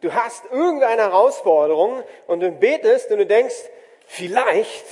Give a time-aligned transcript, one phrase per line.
[0.00, 3.56] du hast irgendeine Herausforderung und du betest und du denkst,
[4.06, 4.84] vielleicht,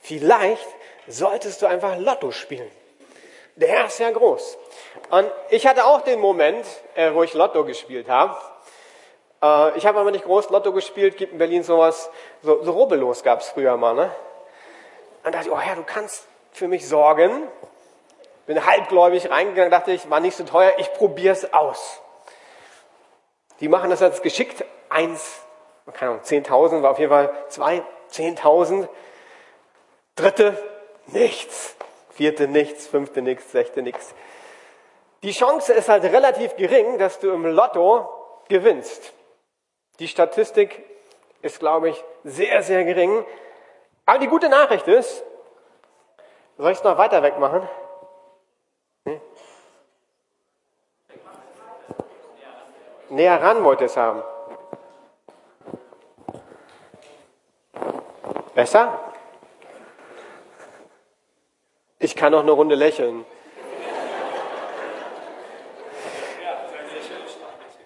[0.00, 0.66] vielleicht
[1.06, 2.70] solltest du einfach Lotto spielen.
[3.56, 4.58] Der Herr ist ja groß.
[5.10, 8.36] Und ich hatte auch den Moment, äh, wo ich Lotto gespielt habe.
[9.40, 12.10] Äh, ich habe aber nicht groß Lotto gespielt, gibt in Berlin sowas,
[12.42, 13.94] so, so Rubbellos gab es früher mal.
[13.94, 14.10] Ne?
[15.24, 17.48] Und dachte ich, oh Herr, du kannst für mich sorgen.
[18.46, 22.00] Bin halbgläubig reingegangen, dachte ich, war nicht so teuer, ich probiere es aus.
[23.60, 24.64] Die machen das jetzt geschickt.
[24.88, 25.42] Eins,
[25.92, 28.88] keine Ahnung, 10.000 war auf jeden Fall zwei, 10.000.
[30.16, 30.56] Dritte,
[31.06, 31.76] nichts.
[32.10, 32.86] Vierte, nichts.
[32.86, 33.50] Fünfte, nichts.
[33.50, 34.14] Sechste, nichts.
[35.22, 38.08] Die Chance ist halt relativ gering, dass du im Lotto
[38.48, 39.12] gewinnst.
[39.98, 40.84] Die Statistik
[41.42, 43.24] ist, glaube ich, sehr, sehr gering.
[44.06, 45.24] Aber die gute Nachricht ist,
[46.58, 47.68] soll ich es noch weiter wegmachen?
[53.10, 54.22] Näher ran wollte es haben.
[58.54, 58.98] Besser?
[61.98, 63.24] Ich kann noch eine Runde lächeln.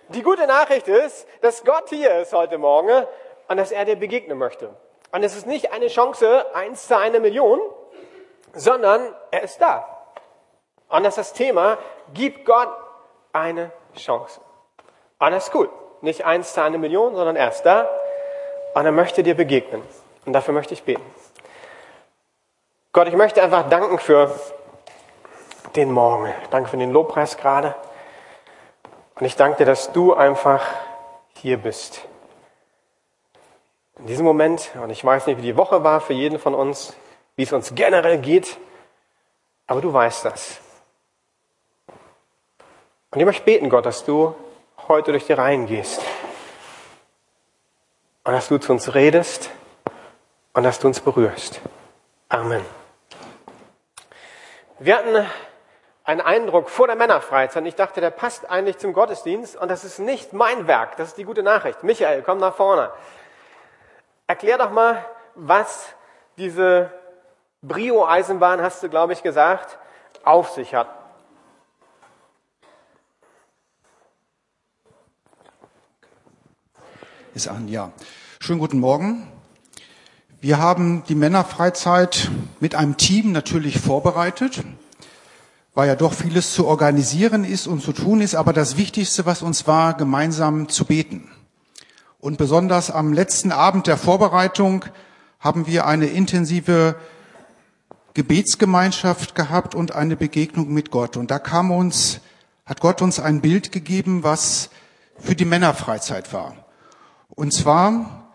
[0.09, 3.07] Die gute Nachricht ist, dass Gott hier ist heute Morgen
[3.49, 4.75] und dass er dir begegnen möchte.
[5.13, 7.61] Und es ist nicht eine Chance, eins zu einer Million,
[8.55, 9.87] sondern er ist da.
[10.89, 11.79] Und das ist das Thema,
[12.15, 12.71] gib Gott
[13.33, 14.41] eine Chance.
[15.21, 15.69] Ist cool.
[16.01, 17.89] Nicht eins zu einer Million, sondern er ist da
[18.75, 19.83] und er möchte dir begegnen.
[20.25, 21.03] Und dafür möchte ich beten.
[22.93, 24.33] Gott, ich möchte einfach danken für
[25.75, 26.33] den Morgen.
[26.51, 27.75] Danke für den Lobpreis gerade.
[29.17, 30.65] Und ich danke dir, dass du einfach
[31.35, 32.03] hier bist.
[33.99, 36.95] In diesem Moment, und ich weiß nicht, wie die Woche war für jeden von uns,
[37.35, 38.57] wie es uns generell geht,
[39.67, 40.59] aber du weißt das.
[43.11, 44.35] Und ich möchte beten, Gott, dass du
[44.89, 46.01] heute durch die Reihen gehst.
[48.25, 49.51] Und dass du zu uns redest
[50.53, 51.61] und dass du uns berührst.
[52.29, 52.65] Amen.
[54.79, 55.27] Wir hatten
[56.05, 57.65] einen Eindruck vor der Männerfreizeit.
[57.67, 60.97] Ich dachte, der passt eigentlich zum Gottesdienst und das ist nicht mein Werk.
[60.97, 61.83] Das ist die gute Nachricht.
[61.83, 62.91] Michael, komm nach vorne.
[64.27, 65.05] Erklär doch mal,
[65.35, 65.89] was
[66.37, 66.91] diese
[67.63, 69.79] Brio-Eisenbahn, hast du, glaube ich, gesagt,
[70.25, 70.89] auf sich hat.
[77.35, 77.93] Ist an, ja.
[78.41, 79.27] Schönen guten Morgen.
[80.41, 82.31] Wir haben die Männerfreizeit
[82.61, 84.63] mit einem Team natürlich vorbereitet
[85.79, 89.43] weil ja doch vieles zu organisieren ist und zu tun ist, aber das Wichtigste, was
[89.43, 91.31] uns war, gemeinsam zu beten.
[92.19, 94.85] Und besonders am letzten Abend der Vorbereitung
[95.39, 96.97] haben wir eine intensive
[98.15, 101.17] Gebetsgemeinschaft gehabt und eine Begegnung mit Gott.
[101.17, 102.19] Und da kam uns,
[102.67, 104.71] hat Gott uns ein Bild gegeben, was
[105.17, 106.57] für die Männerfreizeit war.
[107.39, 108.33] Und zwar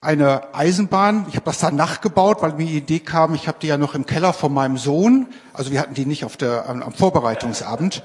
[0.00, 1.26] eine Eisenbahn.
[1.28, 3.96] Ich habe das dann nachgebaut, weil mir die Idee kam, ich habe die ja noch
[3.96, 5.26] im Keller von meinem Sohn.
[5.52, 8.04] Also wir hatten die nicht auf der, am Vorbereitungsabend.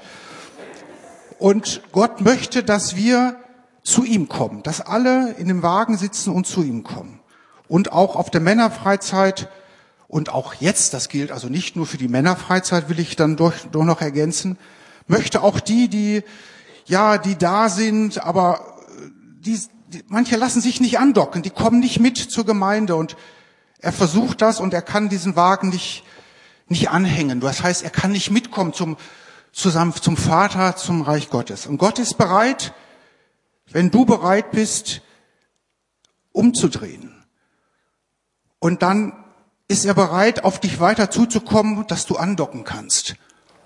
[1.38, 3.36] Und Gott möchte, dass wir
[3.84, 7.20] zu ihm kommen, dass alle in dem Wagen sitzen und zu ihm kommen.
[7.68, 9.48] Und auch auf der Männerfreizeit
[10.08, 13.54] und auch jetzt, das gilt also nicht nur für die Männerfreizeit, will ich dann doch,
[13.70, 14.58] doch noch ergänzen,
[15.06, 16.24] möchte auch die, die,
[16.86, 18.71] ja, die da sind, aber
[19.44, 19.60] die,
[20.08, 23.16] manche lassen sich nicht andocken, die kommen nicht mit zur Gemeinde und
[23.78, 26.04] er versucht das und er kann diesen Wagen nicht,
[26.68, 27.40] nicht anhängen.
[27.40, 28.96] Das heißt, er kann nicht mitkommen zum,
[29.50, 31.66] zusammen zum Vater, zum Reich Gottes.
[31.66, 32.72] Und Gott ist bereit,
[33.70, 35.02] wenn du bereit bist,
[36.30, 37.12] umzudrehen.
[38.60, 39.12] Und dann
[39.66, 43.16] ist er bereit, auf dich weiter zuzukommen, dass du andocken kannst.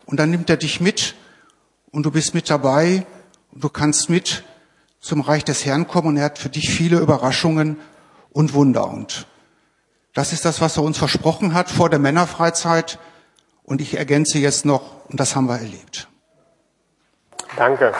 [0.07, 1.15] Und dann nimmt er dich mit
[1.91, 3.05] und du bist mit dabei
[3.53, 4.45] und du kannst mit
[5.07, 7.81] zum Reich des Herrn kommen und er hat für dich viele Überraschungen
[8.33, 8.89] und Wunder.
[8.89, 9.27] Und
[10.15, 12.99] das ist das, was er uns versprochen hat vor der Männerfreizeit.
[13.63, 16.09] Und ich ergänze jetzt noch, und das haben wir erlebt.
[17.57, 17.95] Danke.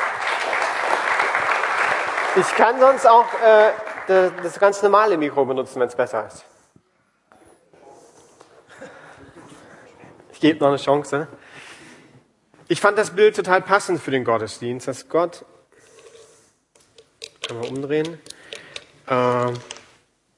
[2.35, 6.45] Ich kann sonst auch äh, das ganz normale Mikro benutzen, wenn es besser ist.
[10.33, 11.29] Ich gebe noch eine Chance.
[12.69, 15.45] Ich fand das Bild total passend für den Gottesdienst, dass Gott
[17.49, 18.19] Einmal umdrehen.
[19.07, 19.53] Äh,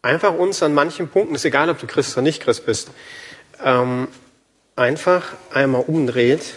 [0.02, 2.90] einfach uns an manchen Punkten, ist egal, ob du Christ oder nicht Christ bist,
[3.64, 4.08] ähm,
[4.76, 6.54] einfach einmal umdreht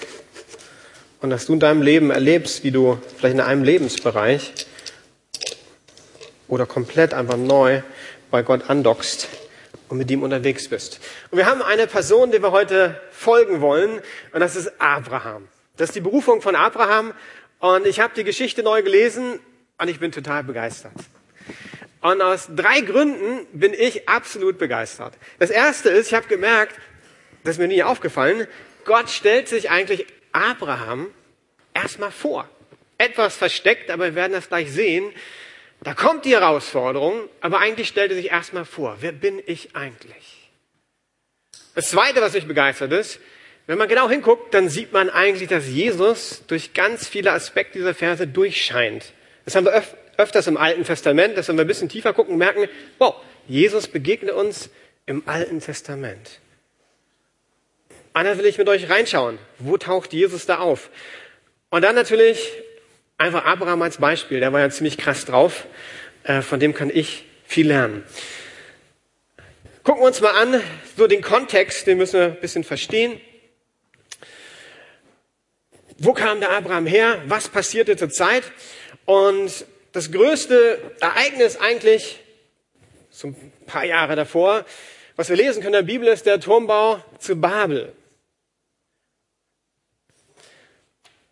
[1.22, 4.54] und dass du in deinem Leben erlebst, wie du vielleicht in einem Lebensbereich
[6.48, 7.82] oder komplett einfach neu
[8.30, 9.30] bei Gott andockst
[9.88, 11.00] und mit ihm unterwegs bist.
[11.32, 14.02] Und wir haben eine Person, der wir heute folgen wollen,
[14.34, 15.48] und das ist Abraham.
[15.78, 17.14] Das ist die Berufung von Abraham.
[17.60, 19.40] Und ich habe die Geschichte neu gelesen
[19.82, 20.94] Und ich bin total begeistert.
[22.02, 25.16] Und aus drei Gründen bin ich absolut begeistert.
[25.40, 26.76] Das erste ist, ich habe gemerkt,
[27.44, 28.46] das ist mir nie aufgefallen,
[28.86, 31.08] Gott stellt sich eigentlich Abraham
[31.74, 32.48] erstmal vor.
[33.00, 35.12] Etwas versteckt, aber wir werden das gleich sehen.
[35.82, 40.52] Da kommt die Herausforderung, aber eigentlich stellt er sich erstmal vor, wer bin ich eigentlich?
[41.74, 43.20] Das zweite, was mich begeistert ist,
[43.66, 47.96] wenn man genau hinguckt, dann sieht man eigentlich, dass Jesus durch ganz viele Aspekte dieser
[47.96, 49.14] Verse durchscheint.
[49.46, 52.38] Das haben wir öf öfters im Alten Testament, dass wenn wir ein bisschen tiefer gucken,
[52.38, 52.68] merken,
[53.00, 53.16] wow,
[53.48, 54.70] Jesus begegnet uns
[55.08, 56.40] im Alten Testament.
[58.14, 59.40] Dann will ich mit euch reinschauen.
[59.58, 60.92] Wo taucht Jesus da auf?
[61.70, 62.52] Und dann natürlich
[63.18, 64.40] einfach Abraham als Beispiel.
[64.40, 65.66] Der war ja ziemlich krass drauf.
[66.24, 68.04] Äh, von dem kann ich viel lernen.
[69.84, 70.62] Gucken wir uns mal an,
[70.96, 73.20] so den Kontext, den müssen wir ein bisschen verstehen.
[75.98, 77.22] Wo kam der Abraham her?
[77.26, 78.44] Was passierte zur Zeit?
[79.06, 82.20] Und das größte Ereignis eigentlich,
[83.10, 84.66] so ein paar Jahre davor,
[85.16, 87.94] was wir lesen können in der Bibel, ist der Turmbau zu Babel.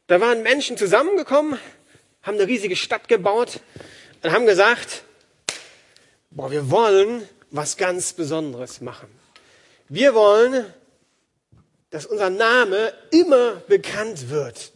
[0.07, 1.59] Da waren Menschen zusammengekommen,
[2.23, 3.59] haben eine riesige Stadt gebaut
[4.23, 5.03] und haben gesagt,
[6.31, 9.07] boah, wir wollen was ganz Besonderes machen.
[9.87, 10.65] Wir wollen,
[11.89, 14.71] dass unser Name immer bekannt wird.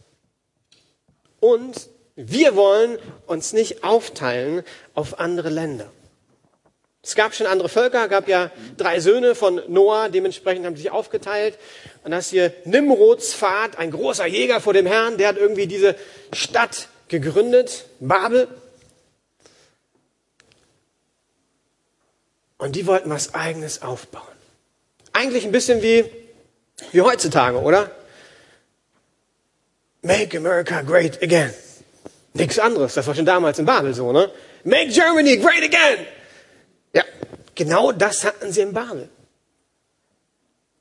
[1.40, 4.62] Und wir wollen uns nicht aufteilen
[4.94, 5.90] auf andere Länder.
[7.02, 10.90] Es gab schon andere Völker, gab ja drei Söhne von Noah, dementsprechend haben sie sich
[10.90, 11.58] aufgeteilt.
[12.02, 15.96] Und das hier Nimrods Pfad, ein großer Jäger vor dem Herrn, der hat irgendwie diese
[16.32, 18.48] Stadt gegründet, Babel.
[22.56, 24.22] Und die wollten was Eigenes aufbauen.
[25.12, 26.06] Eigentlich ein bisschen wie,
[26.92, 27.90] wie heutzutage, oder?
[30.00, 31.52] Make America great again.
[32.34, 32.94] Nichts anderes.
[32.94, 34.30] Das war schon damals in Babel so, ne?
[34.64, 36.06] Make Germany great again.
[36.92, 37.04] Ja,
[37.54, 39.08] genau das hatten sie in Babel.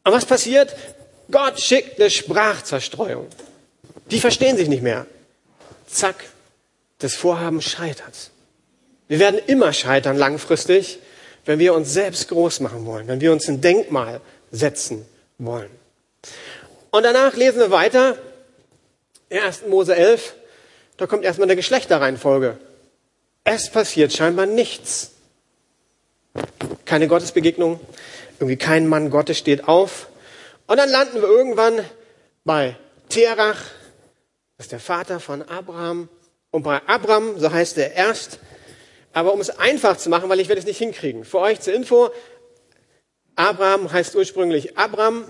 [0.03, 0.75] Und was passiert?
[1.29, 3.27] Gott schickt eine Sprachzerstreuung.
[4.09, 5.05] Die verstehen sich nicht mehr.
[5.87, 6.25] Zack,
[6.99, 8.31] das Vorhaben scheitert.
[9.07, 10.99] Wir werden immer scheitern langfristig,
[11.45, 14.21] wenn wir uns selbst groß machen wollen, wenn wir uns ein Denkmal
[14.51, 15.05] setzen
[15.37, 15.69] wollen.
[16.89, 18.17] Und danach lesen wir weiter,
[19.29, 19.63] 1.
[19.67, 20.35] Mose 11,
[20.97, 22.57] da kommt erstmal eine Geschlechterreihenfolge.
[23.43, 25.11] Es passiert scheinbar nichts.
[26.85, 27.79] Keine Gottesbegegnung,
[28.39, 30.07] irgendwie kein Mann Gottes steht auf.
[30.67, 31.83] Und dann landen wir irgendwann
[32.45, 32.75] bei
[33.09, 33.61] Terach,
[34.57, 36.09] das ist der Vater von Abraham.
[36.51, 38.39] Und bei Abraham, so heißt er erst,
[39.11, 41.25] aber um es einfach zu machen, weil ich werde es nicht hinkriegen.
[41.25, 42.09] Für euch zur Info,
[43.35, 45.25] Abraham heißt ursprünglich Abram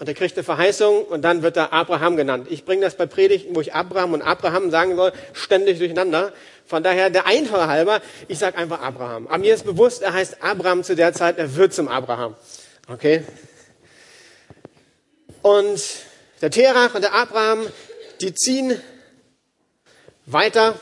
[0.00, 2.46] und er kriegt eine Verheißung und dann wird er Abraham genannt.
[2.48, 6.32] Ich bringe das bei Predigten, wo ich Abraham und Abraham sagen soll, ständig durcheinander.
[6.64, 9.26] Von daher der Einfache halber, ich sage einfach Abraham.
[9.26, 12.34] Aber mir ist bewusst, er heißt Abraham zu der Zeit, er wird zum Abraham.
[12.88, 13.24] Okay?
[15.42, 15.82] Und
[16.40, 17.66] der Terach und der Abraham,
[18.22, 18.80] die ziehen
[20.24, 20.76] weiter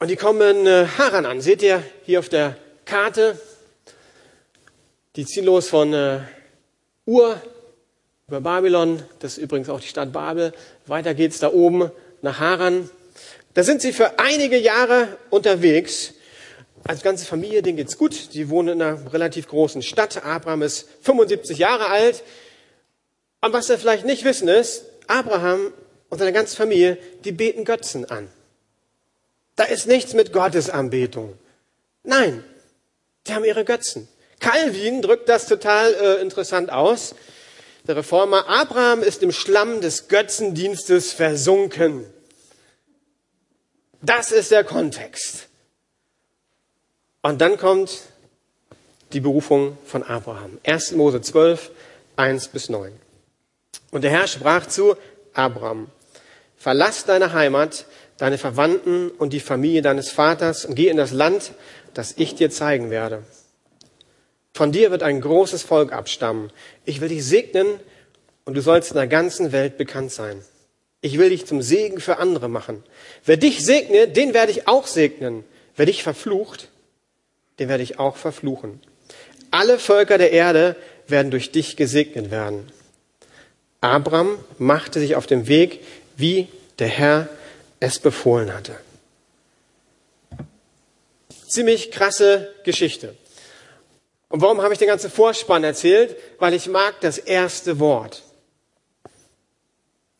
[0.00, 1.40] und die kommen äh, Haran an.
[1.40, 3.40] Seht ihr hier auf der Karte?
[5.14, 6.20] Die ziehen los von äh,
[7.08, 7.40] Ur
[8.26, 10.52] über Babylon, das ist übrigens auch die Stadt Babel.
[10.86, 11.90] Weiter geht's da oben
[12.20, 12.90] nach Haran.
[13.54, 16.12] Da sind sie für einige Jahre unterwegs.
[16.84, 18.34] Als ganze Familie, denen geht's gut.
[18.34, 20.22] Die wohnen in einer relativ großen Stadt.
[20.22, 22.22] Abraham ist 75 Jahre alt.
[23.40, 25.72] Und was wir vielleicht nicht wissen ist, Abraham
[26.10, 28.28] und seine ganze Familie, die beten Götzen an.
[29.56, 31.38] Da ist nichts mit Gottesanbetung.
[32.02, 32.44] Nein,
[33.26, 34.08] die haben ihre Götzen.
[34.40, 37.14] Calvin drückt das total äh, interessant aus.
[37.86, 42.04] Der Reformer Abraham ist im Schlamm des Götzendienstes versunken.
[44.02, 45.48] Das ist der Kontext.
[47.22, 48.02] Und dann kommt
[49.12, 50.58] die Berufung von Abraham.
[50.64, 50.92] 1.
[50.92, 51.70] Mose 12,
[52.16, 52.92] 1 bis 9.
[53.90, 54.96] Und der Herr sprach zu
[55.32, 55.88] Abraham,
[56.56, 57.86] verlass deine Heimat,
[58.18, 61.52] deine Verwandten und die Familie deines Vaters und geh in das Land,
[61.94, 63.22] das ich dir zeigen werde.
[64.58, 66.50] Von dir wird ein großes Volk abstammen.
[66.84, 67.78] Ich will dich segnen
[68.44, 70.42] und du sollst in der ganzen Welt bekannt sein.
[71.00, 72.82] Ich will dich zum Segen für andere machen.
[73.24, 75.44] Wer dich segnet, den werde ich auch segnen.
[75.76, 76.70] Wer dich verflucht,
[77.60, 78.80] den werde ich auch verfluchen.
[79.52, 80.74] Alle Völker der Erde
[81.06, 82.66] werden durch dich gesegnet werden.
[83.80, 85.84] Abraham machte sich auf den Weg,
[86.16, 86.48] wie
[86.80, 87.28] der Herr
[87.78, 88.74] es befohlen hatte.
[91.46, 93.14] Ziemlich krasse Geschichte.
[94.28, 96.16] Und warum habe ich den ganzen Vorspann erzählt?
[96.38, 98.22] Weil ich mag das erste Wort.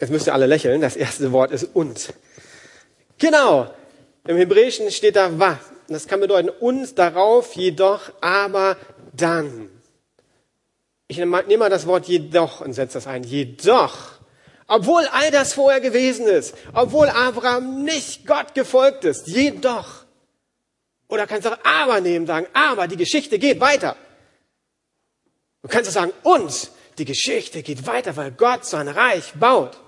[0.01, 0.81] Jetzt müsst ihr alle lächeln.
[0.81, 2.15] Das erste Wort ist und.
[3.19, 3.71] Genau.
[4.27, 5.59] Im Hebräischen steht da wa.
[5.89, 8.77] Das kann bedeuten uns darauf, jedoch, aber
[9.15, 9.71] dann.
[11.09, 13.25] Ich nehme mal das Wort jedoch und setze das ein.
[13.25, 14.19] Jedoch.
[14.67, 16.55] Obwohl all das vorher gewesen ist.
[16.75, 19.27] Obwohl Abraham nicht Gott gefolgt ist.
[19.27, 19.98] Jedoch.
[21.09, 23.97] Oder kannst du auch aber nehmen, sagen, aber die Geschichte geht weiter.
[25.63, 29.79] Du kannst auch sagen, und die Geschichte geht weiter, weil Gott sein Reich baut.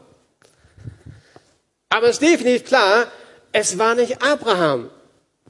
[1.91, 3.11] Aber es ist definitiv klar,
[3.53, 4.91] es war nicht Abraham,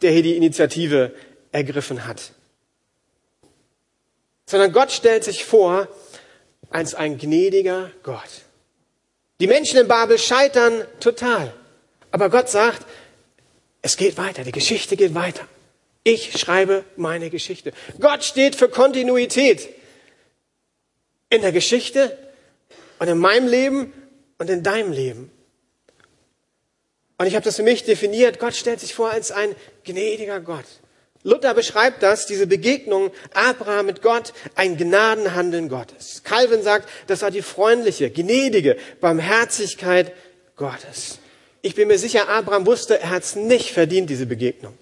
[0.02, 1.14] der hier die Initiative
[1.52, 2.32] ergriffen hat.
[4.46, 5.88] Sondern Gott stellt sich vor
[6.70, 8.42] als ein gnädiger Gott.
[9.38, 11.52] Die Menschen in Babel scheitern total.
[12.10, 12.86] Aber Gott sagt,
[13.82, 15.46] es geht weiter, die Geschichte geht weiter.
[16.02, 17.72] Ich schreibe meine Geschichte.
[17.98, 19.68] Gott steht für Kontinuität
[21.28, 22.16] in der Geschichte
[22.98, 23.92] und in meinem Leben
[24.38, 25.30] und in deinem Leben.
[27.18, 28.38] Und ich habe das für mich definiert.
[28.38, 29.54] Gott stellt sich vor als ein
[29.84, 30.64] gnädiger Gott.
[31.22, 36.22] Luther beschreibt das, diese Begegnung Abraham mit Gott, ein Gnadenhandeln Gottes.
[36.24, 40.14] Calvin sagt, das war die freundliche, gnädige Barmherzigkeit
[40.56, 41.18] Gottes.
[41.60, 44.78] Ich bin mir sicher, Abraham wusste, er hat es nicht verdient, diese Begegnung.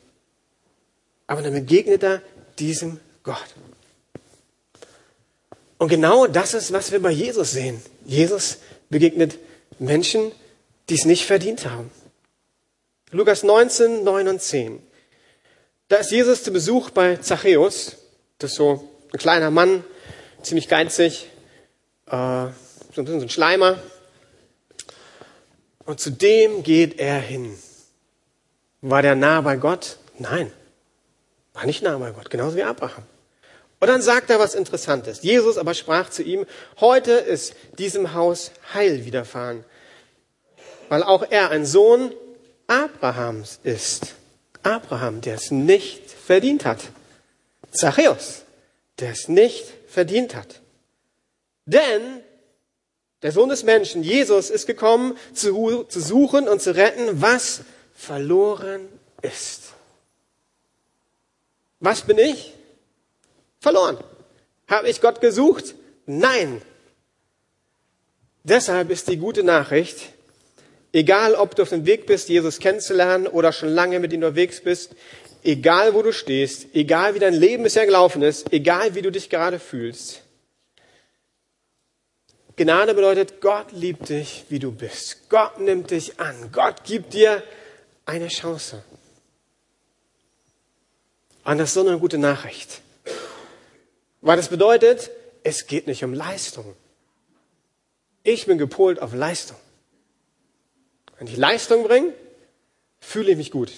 [1.29, 2.23] Aber dann begegnet er
[2.59, 3.55] diesem Gott.
[5.77, 7.81] Und genau das ist, was wir bei Jesus sehen.
[8.05, 8.59] Jesus
[8.89, 9.39] begegnet
[9.79, 10.33] Menschen,
[10.89, 11.91] die es nicht verdient haben.
[13.13, 14.83] Lukas 19, 9 und 10.
[15.89, 17.97] Da ist Jesus zu Besuch bei Zachäus.
[18.39, 19.85] Das ist so ein kleiner Mann,
[20.43, 21.29] ziemlich geizig,
[22.07, 22.47] äh,
[22.95, 23.79] so ein Schleimer.
[25.85, 27.57] Und zu dem geht er hin.
[28.81, 29.99] War der nah bei Gott?
[30.19, 30.53] Nein,
[31.59, 33.03] war nicht nah bei Gott, genauso wie Abraham.
[33.81, 35.23] Und dann sagt er was Interessantes.
[35.23, 36.47] Jesus aber sprach zu ihm,
[36.79, 39.65] heute ist diesem Haus Heil widerfahren,
[40.89, 42.15] weil auch er ein Sohn
[42.69, 44.15] Abrahams ist.
[44.63, 46.79] Abraham, der es nicht verdient hat.
[47.73, 48.43] Zachäus,
[49.01, 50.61] der es nicht verdient hat.
[51.67, 52.23] Denn
[53.23, 57.63] der Sohn des Menschen, Jesus, ist gekommen, zu, zu suchen und zu retten, was
[57.97, 58.89] verloren
[59.23, 59.73] ist.
[61.81, 62.55] Was bin ich?
[63.61, 63.99] Verloren.
[64.67, 65.75] Habe ich Gott gesucht?
[66.07, 66.63] Nein.
[68.45, 70.13] Deshalb ist die gute Nachricht,
[70.93, 74.63] Egal, ob du auf dem Weg bist, Jesus kennenzulernen oder schon lange mit ihm unterwegs
[74.63, 74.95] bist,
[75.45, 79.29] egal wo du stehst, egal wie dein Leben bisher gelaufen ist, egal wie du dich
[79.29, 80.23] gerade fühlst.
[82.57, 85.29] Gnade bedeutet, Gott liebt dich, wie du bist.
[85.29, 86.51] Gott nimmt dich an.
[86.51, 87.43] Gott gibt dir
[88.05, 88.83] eine Chance.
[91.49, 92.83] Und das ist so eine gute Nachricht.
[94.21, 95.11] Weil das bedeutet,
[95.45, 96.77] es geht nicht um Leistung.
[98.23, 99.57] Ich bin gepolt auf Leistung.
[101.17, 102.13] Wenn ich Leistung bringe,
[103.01, 103.73] fühle ich mich gut.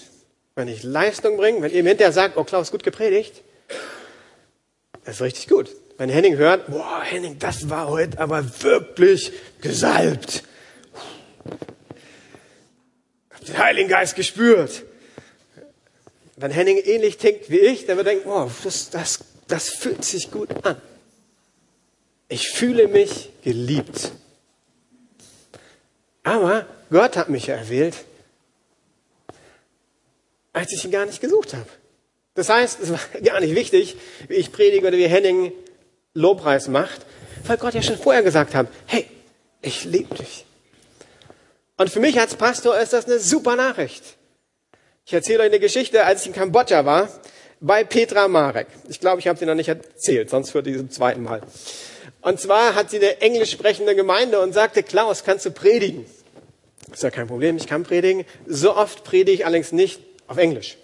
[0.53, 3.41] Wenn ich Leistung bringe, wenn ihr hinterher sagt, oh Klaus, gut gepredigt,
[5.05, 5.73] das ist richtig gut.
[5.97, 10.43] Wenn Henning hört, boah, Henning, das war heute aber wirklich gesalbt.
[13.29, 14.83] Hab den Heiligen Geist gespürt.
[16.41, 20.03] Wenn Henning ähnlich denkt wie ich, dann wird er denken, oh, das, das, das fühlt
[20.03, 20.81] sich gut an.
[22.29, 24.11] Ich fühle mich geliebt.
[26.23, 27.95] Aber Gott hat mich erwählt,
[30.51, 31.69] als ich ihn gar nicht gesucht habe.
[32.33, 33.95] Das heißt, es war gar nicht wichtig,
[34.27, 35.51] wie ich predige oder wie Henning
[36.15, 37.05] Lobpreis macht,
[37.45, 39.05] weil Gott ja schon vorher gesagt hat, hey,
[39.61, 40.45] ich liebe dich.
[41.77, 44.17] Und für mich als Pastor ist das eine super Nachricht.
[45.05, 47.09] Ich erzähle euch eine Geschichte, als ich in Kambodscha war,
[47.59, 48.67] bei Petra Marek.
[48.87, 51.41] Ich glaube, ich habe sie noch nicht erzählt, sonst für diesem zweiten Mal.
[52.21, 56.05] Und zwar hat sie eine englisch sprechende Gemeinde und sagte, Klaus, kannst du predigen?
[56.91, 58.25] Ist ja kein Problem, ich kann predigen.
[58.45, 60.77] So oft predige ich allerdings nicht auf Englisch.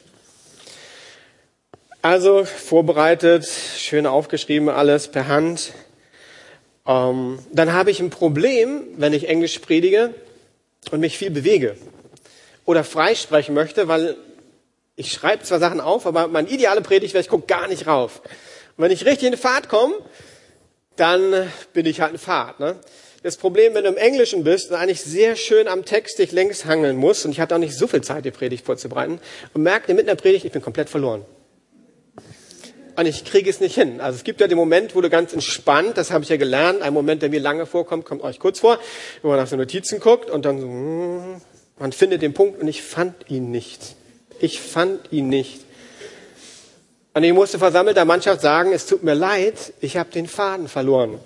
[2.01, 3.47] Also vorbereitet,
[3.77, 5.73] schön aufgeschrieben alles per Hand.
[6.87, 10.13] Ähm, dann habe ich ein Problem, wenn ich Englisch predige
[10.91, 11.75] und mich viel bewege
[12.67, 14.17] oder freisprechen möchte, weil
[14.97, 18.21] ich schreibe zwar Sachen auf, aber mein ideale Predigt wäre, ich gucke gar nicht rauf.
[18.75, 19.95] Und wenn ich richtig in Fahrt komme,
[20.97, 22.59] dann bin ich halt in Fahrt.
[22.59, 22.75] Ne?
[23.23, 26.65] Das Problem, wenn du im Englischen bist und eigentlich sehr schön am Text dich längs
[26.65, 29.19] hangeln musst, und ich hatte auch nicht so viel Zeit, die Predigt vorzubereiten,
[29.53, 31.23] und merkte mitten in der Predigt, ich bin komplett verloren.
[32.97, 34.01] Und ich kriege es nicht hin.
[34.01, 36.81] Also es gibt ja den Moment, wo du ganz entspannt, das habe ich ja gelernt,
[36.81, 38.77] ein Moment, der mir lange vorkommt, kommt euch kurz vor,
[39.21, 41.41] wo man nach so Notizen guckt und dann so, hm,
[41.87, 43.95] man findet den Punkt und ich fand ihn nicht.
[44.41, 45.61] Ich fand ihn nicht.
[47.13, 51.17] Und ich musste versammelter Mannschaft sagen, es tut mir leid, ich habe den Faden verloren.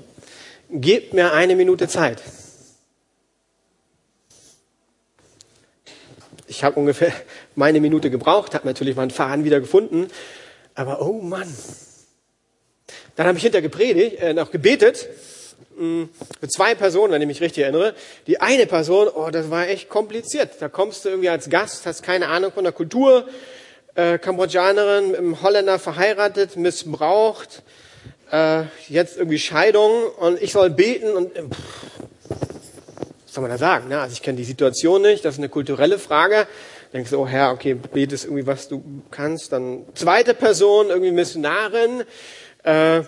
[0.69, 2.21] Gebt mir eine Minute Zeit.
[6.45, 7.11] Ich habe ungefähr
[7.55, 10.09] meine Minute gebraucht, habe natürlich meinen Faden wieder gefunden.
[10.75, 11.51] Aber oh Mann.
[13.15, 15.09] Dann habe ich hinter gepredigt, äh, noch gebetet
[15.81, 16.09] mh,
[16.39, 17.93] für zwei Personen, wenn ich mich richtig erinnere.
[18.27, 20.51] Die eine Person, oh, das war echt kompliziert.
[20.59, 23.27] Da kommst du irgendwie als Gast, hast keine Ahnung von der Kultur,
[23.95, 27.63] äh, Kambodschanerin mit einem Holländer verheiratet, missbraucht,
[28.31, 31.57] äh, jetzt irgendwie Scheidung und ich soll beten und äh, pff,
[33.25, 33.89] was soll man da sagen?
[33.89, 33.99] Ne?
[33.99, 36.47] Also ich kenne die Situation nicht, das ist eine kulturelle Frage.
[36.93, 39.53] Denkst du, oh Herr, okay, betest irgendwie, was du kannst.
[39.53, 42.03] Dann zweite Person, irgendwie Missionarin,
[42.63, 43.03] äh,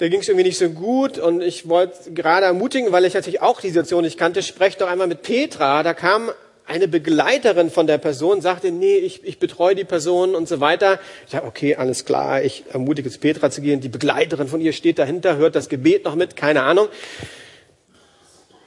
[0.00, 3.42] da ging es irgendwie nicht so gut und ich wollte gerade ermutigen, weil ich natürlich
[3.42, 5.82] auch die Situation nicht kannte, sprecht doch einmal mit Petra.
[5.82, 6.30] Da kam
[6.66, 10.98] eine Begleiterin von der Person, sagte, nee, ich, ich betreue die Person und so weiter.
[11.26, 13.82] Ich sage, okay, alles klar, ich ermutige jetzt Petra zu gehen.
[13.82, 16.88] Die Begleiterin von ihr steht dahinter, hört das Gebet noch mit, keine Ahnung.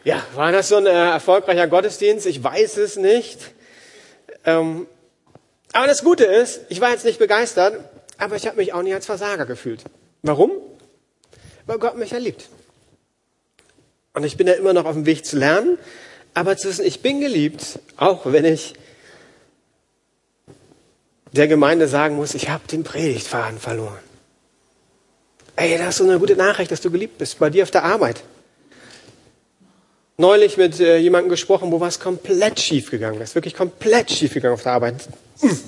[0.04, 2.28] Ja, war das so ein äh, erfolgreicher Gottesdienst?
[2.28, 3.40] Ich weiß es nicht.
[4.46, 4.86] Ähm,
[5.72, 7.80] aber das Gute ist, ich war jetzt nicht begeistert,
[8.20, 9.84] aber ich habe mich auch nicht als Versager gefühlt.
[10.22, 10.52] Warum?
[11.65, 12.50] Weil Gott mich ja liebt.
[14.13, 15.77] Und ich bin ja immer noch auf dem Weg zu lernen,
[16.34, 18.74] aber zu wissen, ich bin geliebt, auch wenn ich
[21.32, 24.00] der Gemeinde sagen muss, ich habe den Predigtfaden verloren.
[25.55, 27.84] Ey, das ist so eine gute Nachricht, dass du geliebt bist, bei dir auf der
[27.84, 28.24] Arbeit.
[30.17, 34.53] Neulich mit äh, jemandem gesprochen, wo was komplett schief gegangen ist, wirklich komplett schief gegangen
[34.53, 35.08] auf der Arbeit.
[35.39, 35.60] Hm.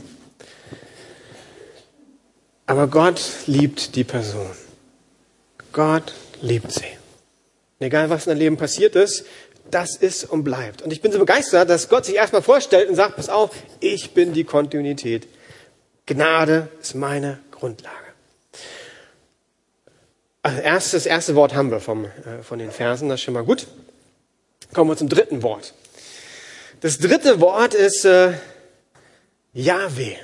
[2.67, 4.49] Aber Gott liebt die Person.
[5.75, 6.85] Gott liebt sie.
[7.79, 9.25] Egal, was in deinem Leben passiert ist,
[9.69, 10.81] das ist und bleibt.
[10.81, 13.51] Und ich bin so begeistert, dass Gott sich erstmal vorstellt und sagt, pass auf,
[13.81, 15.27] ich bin die Kontinuität.
[16.05, 17.97] Gnade ist meine Grundlage.
[20.43, 23.33] Also erst, das erste Wort haben wir vom, äh, von den Versen, das ist schon
[23.33, 23.67] mal gut.
[24.73, 25.73] Kommen wir zum dritten Wort.
[26.79, 28.31] Das dritte Wort ist äh,
[29.51, 30.15] Yahweh.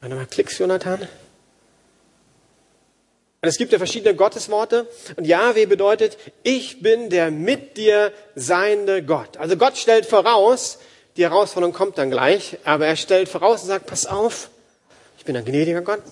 [0.00, 1.06] Warte mal, klickst, Jonathan?
[3.42, 4.86] Und es gibt ja verschiedene Gottesworte.
[5.16, 9.36] Und Yahweh bedeutet, ich bin der mit dir seiende Gott.
[9.36, 10.78] Also Gott stellt voraus,
[11.16, 14.48] die Herausforderung kommt dann gleich, aber er stellt voraus und sagt, pass auf,
[15.18, 16.02] ich bin ein gnädiger Gott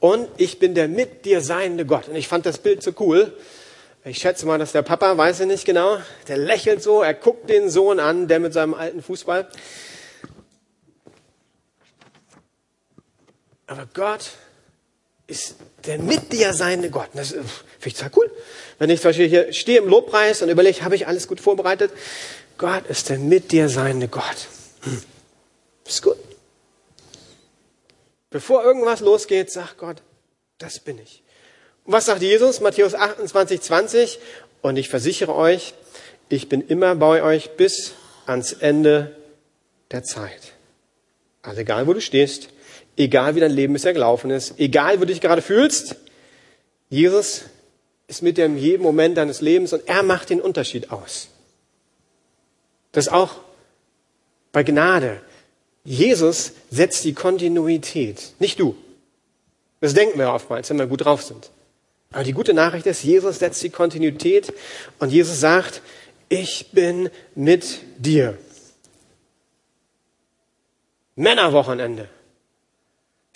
[0.00, 2.08] und ich bin der mit dir seiende Gott.
[2.08, 3.32] Und ich fand das Bild so cool.
[4.04, 7.48] Ich schätze mal, dass der Papa, weiß ich nicht genau, der lächelt so, er guckt
[7.48, 9.48] den Sohn an, der mit seinem alten Fußball
[13.68, 14.30] Aber Gott
[15.26, 17.08] ist der mit dir seine Gott.
[17.14, 17.48] Das finde
[17.84, 18.30] ich total cool.
[18.78, 21.90] Wenn ich zum Beispiel hier stehe im Lobpreis und überlege, habe ich alles gut vorbereitet?
[22.58, 24.48] Gott ist der mit dir seine Gott.
[24.82, 25.02] Hm.
[25.84, 26.16] Ist gut.
[28.30, 30.02] Bevor irgendwas losgeht, sagt Gott,
[30.58, 31.22] das bin ich.
[31.84, 32.60] Und was sagt Jesus?
[32.60, 34.18] Matthäus 28, 20.
[34.62, 35.74] Und ich versichere euch,
[36.28, 37.92] ich bin immer bei euch bis
[38.26, 39.16] ans Ende
[39.92, 40.54] der Zeit.
[41.42, 42.48] Also egal, wo du stehst,
[42.96, 45.96] Egal wie dein Leben bisher gelaufen ist, egal wo du dich gerade fühlst,
[46.88, 47.44] Jesus
[48.08, 51.28] ist mit dir in jedem Moment deines Lebens und er macht den Unterschied aus.
[52.92, 53.34] Das auch
[54.52, 55.20] bei Gnade.
[55.84, 58.76] Jesus setzt die Kontinuität, nicht du.
[59.80, 61.50] Das denken wir oftmals, wenn wir gut drauf sind.
[62.12, 64.52] Aber die gute Nachricht ist, Jesus setzt die Kontinuität
[64.98, 65.82] und Jesus sagt,
[66.28, 68.38] ich bin mit dir.
[71.14, 72.08] Männerwochenende.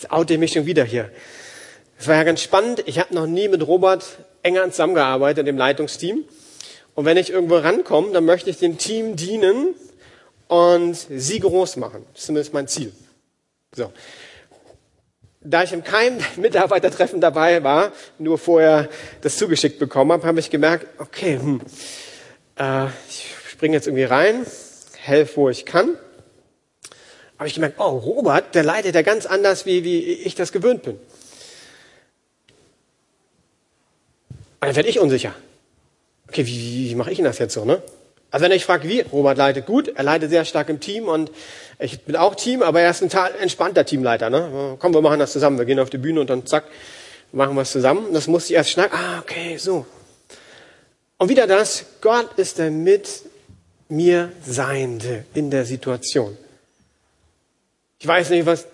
[0.00, 1.10] Jetzt oute ich mich schon wieder hier.
[1.98, 2.82] Es war ja ganz spannend.
[2.86, 4.02] Ich habe noch nie mit Robert
[4.42, 6.24] enger zusammengearbeitet im Leitungsteam.
[6.94, 9.74] Und wenn ich irgendwo rankomme, dann möchte ich dem Team dienen
[10.48, 12.06] und sie groß machen.
[12.14, 12.94] Das ist zumindest mein Ziel.
[13.72, 13.92] So.
[15.42, 18.88] Da ich in keinem Mitarbeitertreffen dabei war, nur vorher
[19.20, 21.60] das zugeschickt bekommen habe, habe ich gemerkt, okay, hm,
[22.58, 24.46] äh, ich springe jetzt irgendwie rein,
[24.96, 25.98] helfe, wo ich kann
[27.40, 30.82] habe ich gemerkt, oh, Robert, der leidet ja ganz anders, wie, wie ich das gewöhnt
[30.82, 30.96] bin.
[30.96, 31.00] Und
[34.60, 35.34] dann werde ich unsicher.
[36.28, 37.82] Okay, wie, wie, wie mache ich denn das jetzt so, ne?
[38.30, 41.32] Also wenn ich frage, wie, Robert leitet gut, er leitet sehr stark im Team und
[41.78, 44.76] ich bin auch Team, aber er ist ein entspannter Teamleiter, ne?
[44.78, 46.64] Komm, wir machen das zusammen, wir gehen auf die Bühne und dann zack,
[47.32, 48.12] machen wir es zusammen.
[48.12, 48.98] Das muss ich erst schnacken.
[48.98, 49.86] Ah, okay, so.
[51.16, 53.08] Und wieder das, Gott ist der mit
[53.88, 56.36] mir Seiende in der Situation.
[58.00, 58.66] Ich weiß nicht, was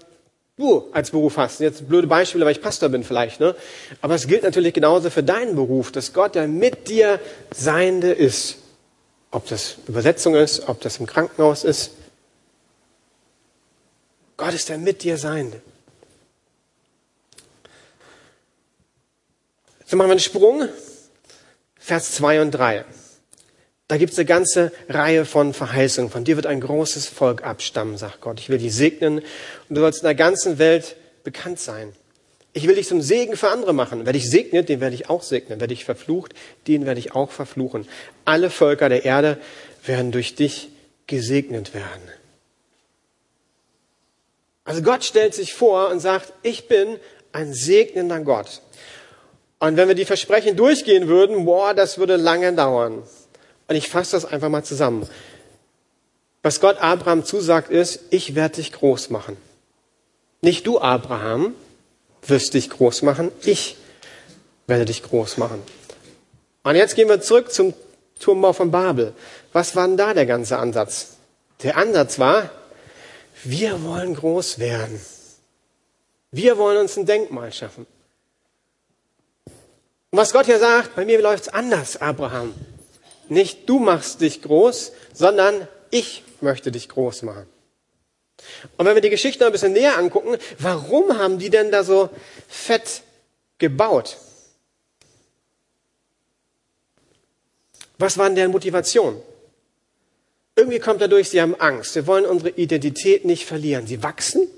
[0.57, 1.59] du als Beruf hast.
[1.61, 3.41] Jetzt blöde Beispiele, weil ich Pastor bin vielleicht.
[3.41, 3.57] Ne?
[4.01, 7.21] Aber es gilt natürlich genauso für deinen Beruf, dass Gott der mit dir
[7.53, 8.59] Seiende ist.
[9.33, 11.91] Ob das Übersetzung ist, ob das im Krankenhaus ist.
[14.37, 15.61] Gott ist der mit dir Seiende.
[19.87, 20.69] So machen wir einen Sprung.
[21.79, 22.85] Vers 2 und 3.
[23.89, 26.11] Da gibt es eine ganze Reihe von Verheißungen.
[26.11, 28.41] Von dir wird ein großes Volk abstammen, sagt Gott.
[28.41, 29.19] Ich will dich segnen
[29.69, 31.93] und du sollst in der ganzen Welt bekannt sein.
[32.53, 34.07] Ich will dich zum Segen für andere machen.
[34.07, 35.61] Wer dich segnet, den werde ich auch segnen.
[35.61, 36.33] Wer dich verflucht,
[36.67, 37.87] den werde ich auch verfluchen.
[38.25, 39.39] Alle Völker der Erde
[39.85, 40.71] werden durch dich
[41.07, 42.03] gesegnet werden.
[44.65, 46.99] Also Gott stellt sich vor und sagt, ich bin
[47.31, 48.63] ein segnender Gott.
[49.61, 53.05] Und wenn wir die Versprechen durchgehen würden, boah, das würde lange dauern.
[53.69, 55.09] Und ich fasse das einfach mal zusammen.
[56.43, 59.37] Was Gott Abraham zusagt ist, ich werde dich groß machen.
[60.41, 61.55] Nicht du, Abraham,
[62.23, 63.77] wirst dich groß machen, ich
[64.67, 65.63] werde dich groß machen.
[66.63, 67.75] Und jetzt gehen wir zurück zum
[68.21, 69.13] Turmbau von Babel.
[69.53, 71.17] Was war denn da der ganze Ansatz?
[71.63, 72.51] Der Ansatz war,
[73.45, 75.01] wir wollen groß werden.
[76.31, 77.87] Wir wollen uns ein Denkmal schaffen.
[80.11, 82.55] Und was Gott hier sagt, bei mir läuft es anders, Abraham.
[83.29, 87.47] Nicht du machst dich groß, sondern ich möchte dich groß machen.
[88.77, 91.85] Und wenn wir die Geschichte noch ein bisschen näher angucken, warum haben die denn da
[91.85, 92.11] so
[92.49, 93.03] fett
[93.59, 94.19] gebaut?
[97.99, 99.21] Was war denn deren Motivation?
[100.55, 101.95] Irgendwie kommt dadurch, sie haben Angst.
[101.95, 103.87] Wir wollen unsere Identität nicht verlieren.
[103.87, 104.49] Sie wachsen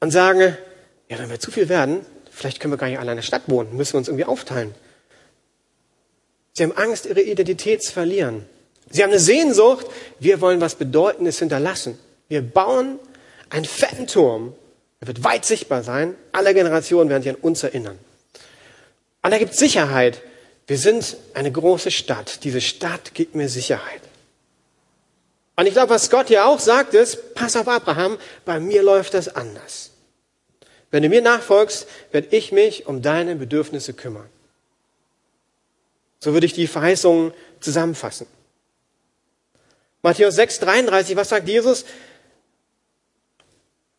[0.00, 0.56] und sagen,
[1.08, 3.42] ja, wenn wir zu viel werden, vielleicht können wir gar nicht alle in der Stadt
[3.46, 4.74] wohnen, müssen wir uns irgendwie aufteilen.
[6.56, 8.46] Sie haben Angst, ihre Identität zu verlieren.
[8.88, 9.86] Sie haben eine Sehnsucht,
[10.18, 11.98] wir wollen was Bedeutendes hinterlassen.
[12.30, 12.98] Wir bauen
[13.50, 14.54] einen fetten Turm,
[15.00, 17.98] er wird weit sichtbar sein, alle Generationen werden sich an uns erinnern.
[19.22, 20.22] Und da gibt Sicherheit.
[20.66, 22.42] Wir sind eine große Stadt.
[22.42, 24.00] Diese Stadt gibt mir Sicherheit.
[25.56, 28.16] Und ich glaube, was Gott hier auch sagt, ist, pass auf Abraham,
[28.46, 29.90] bei mir läuft das anders.
[30.90, 34.30] Wenn du mir nachfolgst, werde ich mich um deine Bedürfnisse kümmern.
[36.18, 38.26] So würde ich die Verheißungen zusammenfassen.
[40.02, 41.84] Matthäus 6, 33, was sagt Jesus?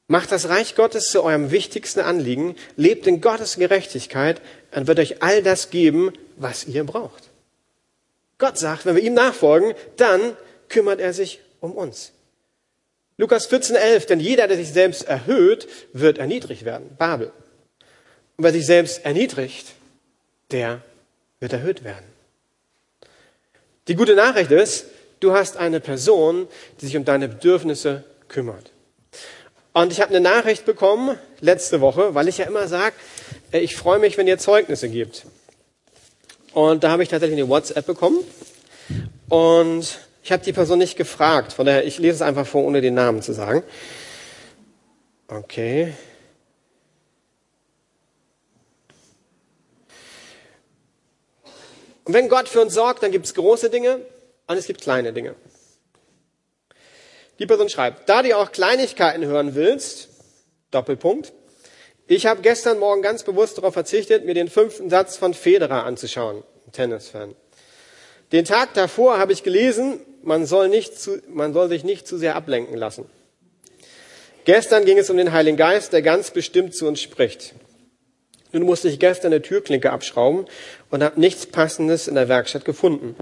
[0.08, 5.22] Macht das Reich Gottes zu eurem wichtigsten Anliegen, lebt in Gottes Gerechtigkeit, dann wird euch
[5.22, 7.30] all das geben, was ihr braucht.
[8.38, 10.38] Gott sagt, wenn wir ihm nachfolgen, dann
[10.70, 12.14] kümmert er sich um uns.
[13.18, 16.96] Lukas 14, 11, denn jeder, der sich selbst erhöht, wird erniedrigt werden.
[16.98, 17.32] Babel.
[18.38, 19.74] Und wer sich selbst erniedrigt,
[20.52, 20.82] der
[21.40, 22.06] wird erhöht werden.
[23.88, 24.88] Die gute Nachricht ist,
[25.20, 26.48] du hast eine Person,
[26.82, 28.72] die sich um deine Bedürfnisse kümmert.
[29.74, 32.96] Und ich habe eine Nachricht bekommen letzte Woche, weil ich ja immer sage,
[33.52, 35.26] äh, ich freue mich, wenn ihr Zeugnisse gibt.
[36.54, 38.18] Und da habe ich tatsächlich eine WhatsApp bekommen.
[39.30, 41.54] Und ich habe die Person nicht gefragt.
[41.54, 43.64] Von daher, ich lese es einfach vor, ohne den Namen zu sagen.
[45.28, 45.94] Okay.
[52.08, 54.00] Und wenn Gott für uns sorgt, dann gibt es große Dinge
[54.48, 55.36] und es gibt kleine Dinge.
[57.38, 60.08] Die Person schreibt, da du auch Kleinigkeiten hören willst,
[60.72, 61.34] Doppelpunkt,
[62.08, 66.44] ich habe gestern Morgen ganz bewusst darauf verzichtet, mir den fünften Satz von Federer anzuschauen,
[66.72, 67.36] Tennisfan.
[68.32, 72.18] Den Tag davor habe ich gelesen, man soll, nicht zu, man soll sich nicht zu
[72.18, 73.10] sehr ablenken lassen.
[74.46, 77.54] Gestern ging es um den Heiligen Geist, der ganz bestimmt zu uns spricht.
[78.52, 80.46] Nun musste ich gestern eine Türklinke abschrauben
[80.90, 83.16] und habe nichts Passendes in der Werkstatt gefunden,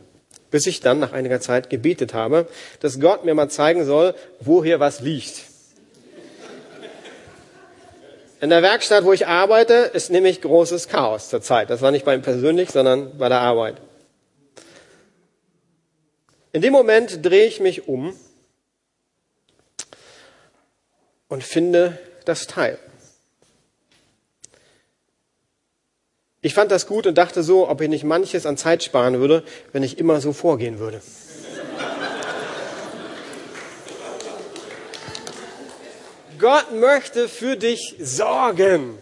[0.51, 2.47] bis ich dann nach einiger Zeit gebetet habe,
[2.79, 5.43] dass Gott mir mal zeigen soll, wo hier was liegt.
[8.41, 11.69] In der Werkstatt, wo ich arbeite, ist nämlich großes Chaos zurzeit.
[11.69, 13.77] Das war nicht bei ihm persönlich, sondern bei der Arbeit.
[16.51, 18.13] In dem Moment drehe ich mich um
[21.27, 22.77] und finde das Teil.
[26.45, 29.43] Ich fand das gut und dachte so, ob ich nicht manches an Zeit sparen würde,
[29.73, 31.01] wenn ich immer so vorgehen würde.
[36.37, 38.95] Gott möchte für dich sorgen.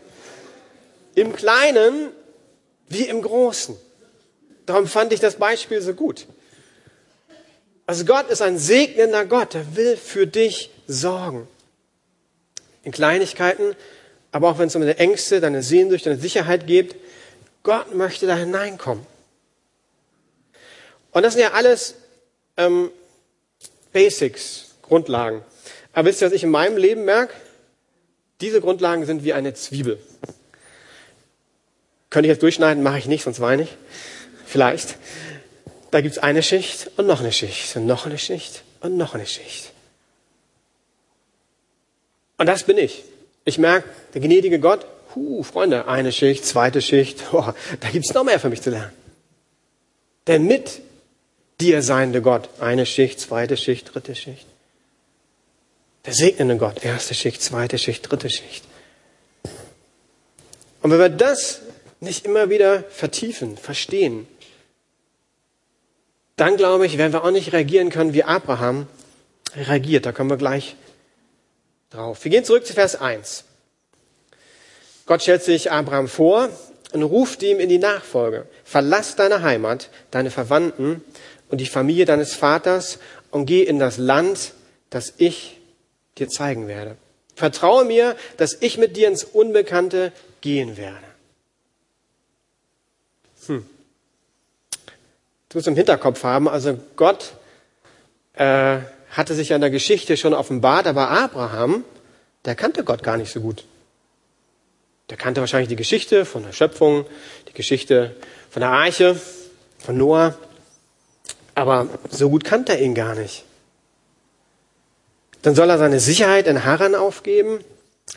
[1.16, 2.12] Im Kleinen
[2.88, 3.76] wie im Großen.
[4.66, 6.28] Darum fand ich das Beispiel so gut.
[7.86, 11.50] Also Gott ist ein segnender Gott, der will für dich sorgen.
[12.84, 13.76] In Kleinigkeiten,
[14.32, 16.96] aber auch wenn es um deine Ängste, deine Sehnsucht, deine Sicherheit geht,
[17.64, 19.06] Gott möchte da hineinkommen.
[21.12, 21.96] Und das sind ja alles
[22.58, 22.92] ähm,
[23.94, 25.42] Basics, Grundlagen.
[25.94, 27.34] Aber wisst ihr, was ich in meinem Leben merke?
[28.42, 30.00] Diese Grundlagen sind wie eine Zwiebel.
[32.10, 33.78] Könnte ich jetzt durchschneiden, mache ich nicht, sonst weine ich.
[34.46, 34.98] Vielleicht.
[35.92, 39.14] Da gibt es eine Schicht und noch eine Schicht und noch eine Schicht und noch
[39.14, 39.72] eine Schicht.
[42.38, 43.04] Und das bin ich.
[43.46, 48.24] Ich merke, der gnädige Gott Puh, Freunde, eine Schicht, zweite Schicht, oh, da gibt's noch
[48.24, 48.92] mehr für mich zu lernen.
[50.26, 50.82] Denn mit
[51.60, 52.50] Dir seiende Gott.
[52.60, 54.46] Eine Schicht, zweite Schicht, dritte Schicht.
[56.06, 56.84] Der segnende Gott.
[56.84, 58.66] Erste Schicht, zweite Schicht, dritte Schicht.
[60.82, 61.62] Und wenn wir das
[62.00, 64.28] nicht immer wieder vertiefen, verstehen,
[66.36, 68.88] dann glaube ich, werden wir auch nicht reagieren können, wie Abraham
[69.56, 70.06] reagiert.
[70.06, 70.76] Da kommen wir gleich
[71.92, 72.24] drauf.
[72.24, 73.46] Wir gehen zurück zu Vers 1.
[75.06, 76.50] Gott stellt sich Abraham vor
[76.94, 78.48] und ruft ihm in die Nachfolge.
[78.64, 81.04] Verlass deine Heimat, deine Verwandten
[81.50, 83.00] und die Familie deines Vaters
[83.32, 84.54] und geh in das Land,
[84.90, 85.60] das ich
[86.18, 86.96] dir zeigen werde.
[87.36, 90.12] Vertraue mir, dass ich mit dir ins Unbekannte
[90.42, 90.98] gehen werde.
[93.48, 93.66] Hm.
[95.50, 97.34] Du musst im Hinterkopf haben, also Gott
[98.34, 98.78] äh,
[99.12, 101.84] hatte sich ja in der Geschichte schon offenbart, aber Abraham,
[102.46, 103.66] der kannte Gott gar nicht so gut.
[105.10, 107.06] Der kannte wahrscheinlich die Geschichte von der Schöpfung,
[107.50, 108.16] die Geschichte
[108.50, 109.20] von der Arche,
[109.80, 110.38] von Noah,
[111.56, 113.44] aber so gut kannte er ihn gar nicht.
[115.42, 117.60] Dann soll er seine Sicherheit in Haran aufgeben,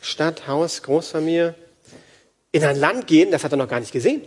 [0.00, 1.54] Stadt, Haus, Großfamilie,
[2.52, 4.22] in ein Land gehen, das hat er noch gar nicht gesehen.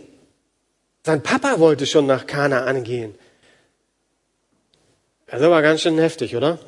[1.04, 3.14] Sein Papa wollte schon nach Kanaan gehen.
[5.26, 6.58] Das war ganz schön heftig, oder?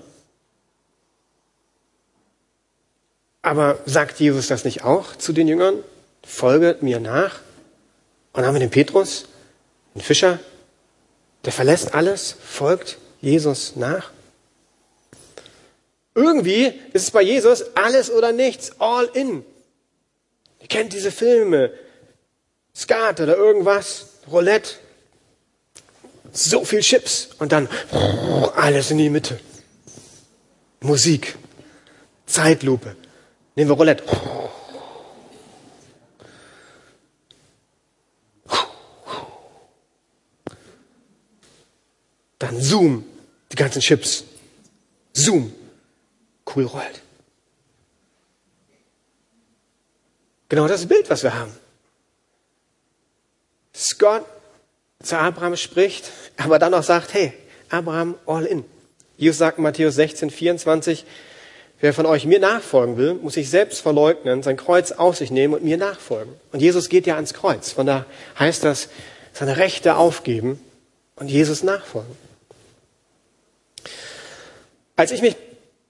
[3.42, 5.82] Aber sagt Jesus das nicht auch zu den Jüngern?
[6.24, 7.40] Folget mir nach.
[8.32, 9.26] Und dann haben wir den Petrus,
[9.94, 10.38] den Fischer,
[11.44, 14.10] der verlässt alles, folgt Jesus nach.
[16.14, 19.44] Irgendwie ist es bei Jesus alles oder nichts, all in.
[20.60, 21.72] Ihr kennt diese Filme,
[22.74, 24.74] Skat oder irgendwas, Roulette,
[26.32, 27.68] so viel Chips und dann
[28.54, 29.38] alles in die Mitte.
[30.80, 31.36] Musik,
[32.26, 32.96] Zeitlupe.
[33.54, 34.04] Nehmen wir Roulette.
[42.38, 43.04] Dann Zoom,
[43.52, 44.24] die ganzen Chips.
[45.12, 45.54] Zoom,
[46.54, 47.02] cool rollt.
[50.48, 51.52] Genau das Bild, was wir haben.
[53.74, 54.26] Scott
[55.02, 57.32] zu Abraham spricht, aber dann auch sagt, hey,
[57.70, 58.64] Abraham, all in.
[59.16, 61.04] Jesus sagt in Matthäus 16, 24,
[61.82, 65.52] wer von euch mir nachfolgen will, muss sich selbst verleugnen, sein Kreuz auf sich nehmen
[65.52, 66.32] und mir nachfolgen.
[66.52, 67.72] Und Jesus geht ja ans Kreuz.
[67.72, 68.06] Von da
[68.38, 68.88] heißt das,
[69.32, 70.60] seine Rechte aufgeben
[71.16, 72.16] und Jesus nachfolgen.
[74.94, 75.34] Als ich mich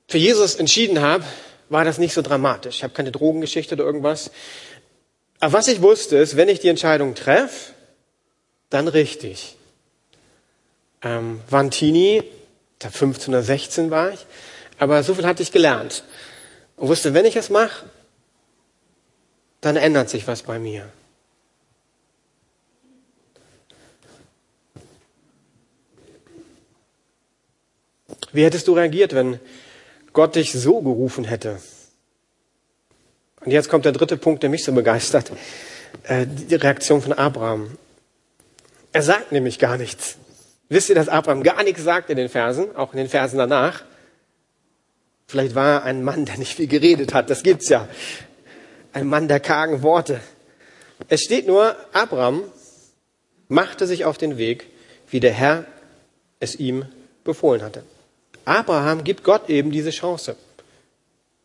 [0.09, 1.24] für Jesus entschieden habe,
[1.68, 2.76] war das nicht so dramatisch.
[2.76, 4.31] Ich habe keine Drogengeschichte oder irgendwas.
[5.40, 7.74] Aber was ich wusste, ist, wenn ich die Entscheidung treffe,
[8.70, 9.57] dann richtig.
[11.02, 12.22] Ähm, Vantini,
[12.78, 14.20] da 15 oder 16 war ich,
[14.83, 16.03] aber so viel hatte ich gelernt.
[16.77, 17.87] Und wusste, wenn ich es mache,
[19.61, 20.88] dann ändert sich was bei mir.
[28.33, 29.38] Wie hättest du reagiert, wenn
[30.12, 31.61] Gott dich so gerufen hätte?
[33.45, 35.31] Und jetzt kommt der dritte Punkt, der mich so begeistert.
[36.03, 37.79] Äh, die Reaktion von Abraham.
[38.92, 40.16] Er sagt nämlich gar nichts.
[40.68, 43.85] Wisst ihr, dass Abraham gar nichts sagt in den Versen, auch in den Versen danach?
[45.33, 47.31] Vielleicht war er ein Mann, der nicht viel geredet hat.
[47.31, 47.88] Das gibt's ja.
[48.92, 50.21] Ein Mann der kargen Worte.
[51.09, 52.45] Es steht nur, Abraham
[53.49, 54.66] machte sich auf den Weg,
[55.09, 55.64] wie der Herr
[56.38, 56.85] es ihm
[57.25, 57.83] befohlen hatte.
[58.45, 60.37] Abraham gibt Gott eben diese Chance.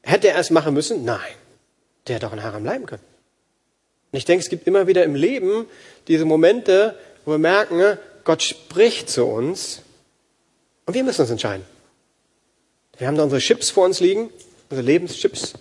[0.01, 1.05] Hätte er es machen müssen?
[1.05, 1.21] Nein.
[2.07, 3.03] Der hätte auch in Haram bleiben können.
[4.11, 5.65] Und ich denke, es gibt immer wieder im Leben
[6.09, 9.81] diese Momente, wo wir merken, Gott spricht zu uns
[10.85, 11.63] und wir müssen uns entscheiden.
[12.97, 14.29] Wir haben da unsere Chips vor uns liegen,
[14.69, 15.53] unsere Lebenschips.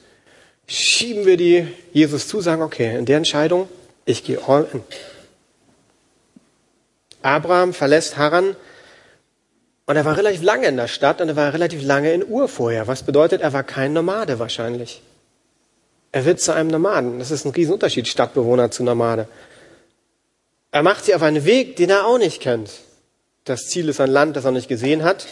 [0.67, 3.69] Schieben wir die Jesus zu, sagen, okay, in der Entscheidung,
[4.05, 4.83] ich gehe all in.
[7.23, 8.57] Abraham verlässt Haran
[9.87, 12.49] und er war relativ lange in der Stadt und er war relativ lange in Ur
[12.49, 12.87] vorher.
[12.87, 15.03] Was bedeutet, er war kein Nomade wahrscheinlich.
[16.13, 17.19] Er wird zu einem Nomaden.
[17.19, 19.29] Das ist ein Riesenunterschied, Stadtbewohner zu Nomade.
[20.71, 22.71] Er macht sie auf einen Weg, den er auch nicht kennt.
[23.45, 25.27] Das Ziel ist ein Land, das er nicht gesehen hat,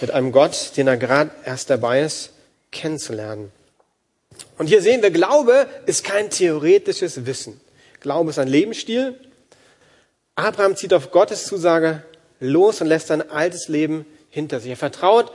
[0.00, 2.30] mit einem Gott, den er gerade erst dabei ist,
[2.70, 3.50] kennenzulernen.
[4.58, 7.60] Und hier sehen wir, Glaube ist kein theoretisches Wissen.
[8.00, 9.18] Glaube ist ein Lebensstil.
[10.34, 12.02] Abraham zieht auf Gottes Zusage
[12.40, 14.70] los und lässt sein altes Leben hinter sich.
[14.70, 15.32] Er vertraut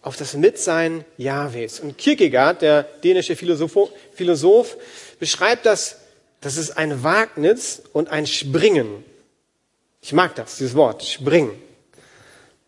[0.00, 1.80] auf das Mitsein Jahwes.
[1.80, 4.76] Und Kierkegaard, der dänische Philosoph, Philosoph
[5.18, 5.96] beschreibt das
[6.40, 9.04] das ist ein Wagnis und ein Springen.
[10.00, 11.50] Ich mag das, dieses Wort, springen.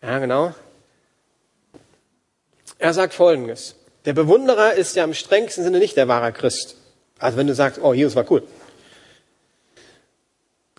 [0.01, 0.53] Ja, genau.
[2.81, 3.75] Er sagt Folgendes.
[4.05, 6.77] Der Bewunderer ist ja im strengsten Sinne nicht der wahre Christ.
[7.19, 8.41] Also wenn du sagst, oh, Jesus war cool.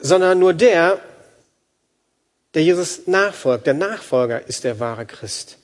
[0.01, 1.01] Sondern nur der,
[2.55, 3.69] der Jesus nachfolgt.
[3.69, 5.59] Der Nachfolger ist der wahre Christ.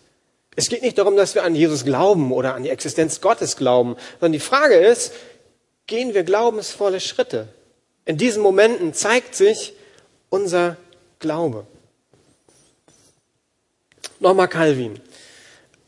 [0.55, 3.97] Es geht nicht darum, dass wir an Jesus glauben oder an die Existenz Gottes glauben,
[4.21, 5.13] sondern die Frage ist,
[5.89, 7.49] gehen wir glaubensvolle Schritte?
[8.05, 9.73] In diesen Momenten zeigt sich
[10.29, 10.77] unser
[11.19, 11.67] Glaube.
[14.21, 15.01] Nochmal Calvin.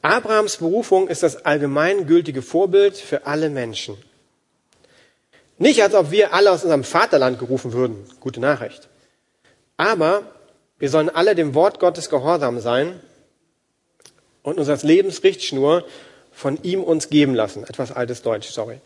[0.03, 3.97] Abrahams Berufung ist das allgemeingültige Vorbild für alle Menschen.
[5.59, 8.05] Nicht, als ob wir alle aus unserem Vaterland gerufen würden.
[8.19, 8.89] Gute Nachricht.
[9.77, 10.23] Aber
[10.79, 12.99] wir sollen alle dem Wort Gottes gehorsam sein
[14.43, 15.85] und uns als Lebensrichtschnur
[16.33, 17.65] von ihm uns geben lassen.
[17.65, 18.81] Etwas altes Deutsch, sorry.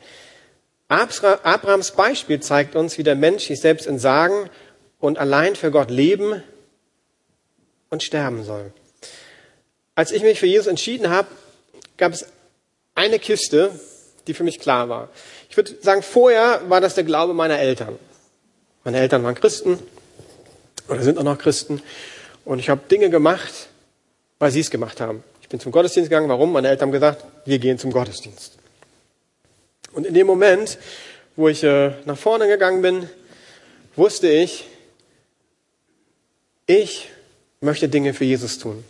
[0.88, 4.50] Abrahams Beispiel zeigt uns, wie der Mensch sich selbst entsagen
[4.98, 6.42] und allein für Gott leben
[7.90, 8.72] und sterben soll.
[9.94, 11.28] Als ich mich für Jesus entschieden habe,
[11.96, 12.26] gab es
[12.94, 13.78] eine Kiste,
[14.26, 15.08] die für mich klar war.
[15.48, 17.98] Ich würde sagen, vorher war das der Glaube meiner Eltern.
[18.84, 19.78] Meine Eltern waren Christen
[20.88, 21.82] oder sind auch noch Christen.
[22.44, 23.68] Und ich habe Dinge gemacht,
[24.38, 25.22] weil sie es gemacht haben.
[25.42, 26.28] Ich bin zum Gottesdienst gegangen.
[26.28, 26.52] Warum?
[26.52, 28.58] Meine Eltern haben gesagt, wir gehen zum Gottesdienst.
[29.92, 30.78] Und in dem Moment,
[31.36, 33.08] wo ich äh, nach vorne gegangen bin,
[33.96, 34.66] wusste ich,
[36.66, 37.10] ich
[37.60, 38.84] möchte Dinge für Jesus tun.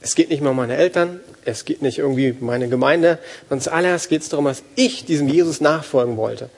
[0.00, 3.62] Es geht nicht mehr um meine Eltern, es geht nicht irgendwie um meine Gemeinde, sondern
[3.62, 6.50] zuallererst geht es darum, dass ich diesem Jesus nachfolgen wollte.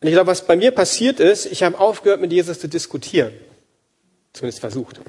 [0.00, 3.32] Und ich glaube, was bei mir passiert ist, ich habe aufgehört, mit Jesus zu diskutieren.
[4.32, 5.00] Zumindest versucht.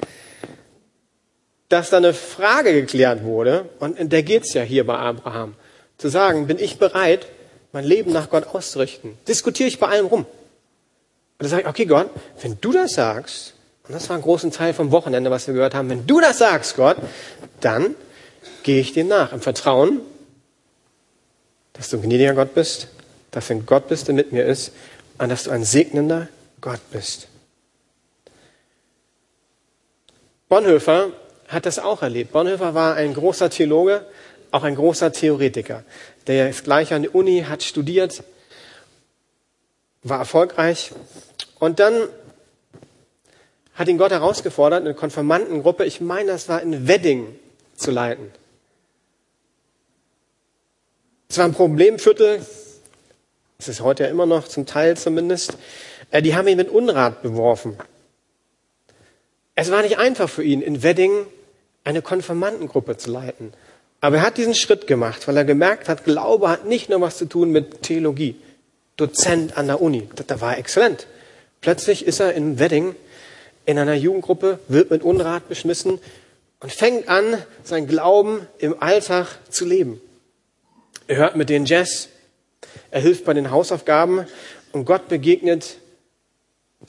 [1.70, 5.56] Dass da eine Frage geklärt wurde, und in der geht es ja hier bei Abraham,
[5.98, 7.28] zu sagen, bin ich bereit,
[7.72, 9.18] mein Leben nach Gott auszurichten?
[9.28, 10.22] Diskutiere ich bei allem rum.
[10.22, 10.30] Und
[11.40, 12.10] dann sage ich, okay Gott,
[12.42, 13.55] wenn du das sagst,
[13.88, 15.90] und das war ein großen Teil vom Wochenende, was wir gehört haben.
[15.90, 16.98] Wenn du das sagst, Gott,
[17.62, 17.96] dann
[18.64, 20.02] gehe ich dir nach im Vertrauen,
[21.74, 22.88] dass du ein gnädiger Gott bist,
[23.32, 24.72] dass du ein Gott bist, der mit mir ist
[25.20, 26.30] und dass du ein segnender
[26.62, 27.28] Gott bist.
[30.50, 31.12] Bonhoeffer
[31.48, 32.32] hat das auch erlebt.
[32.32, 34.06] Bonhoeffer war ein großer Theologe,
[34.52, 35.84] auch ein großer Theoretiker.
[36.28, 38.24] Der ist gleich an der Uni, hat studiert,
[40.02, 40.92] war erfolgreich
[41.60, 42.08] und dann
[43.76, 47.28] hat ihn Gott herausgefordert, eine Konfirmandengruppe, ich meine, das war in Wedding,
[47.76, 48.32] zu leiten.
[51.28, 52.40] Es war ein Problemviertel,
[53.58, 55.58] es ist heute ja immer noch, zum Teil zumindest.
[56.12, 57.78] Äh, die haben ihn mit Unrat beworfen.
[59.56, 61.28] Es war nicht einfach für ihn, in Wedding
[61.84, 63.54] eine Konfirmandengruppe zu leiten.
[64.02, 67.18] Aber er hat diesen Schritt gemacht, weil er gemerkt hat, Glaube hat nicht nur was
[67.18, 68.36] zu tun mit Theologie.
[68.98, 71.08] Dozent an der Uni, da war er exzellent.
[71.60, 72.96] Plötzlich ist er in Wedding
[73.66, 76.00] in einer Jugendgruppe, wird mit Unrat beschmissen
[76.60, 80.00] und fängt an, sein Glauben im Alltag zu leben.
[81.08, 82.10] Er hört mit denen Jazz,
[82.92, 84.26] er hilft bei den Hausaufgaben
[84.72, 85.78] und Gott begegnet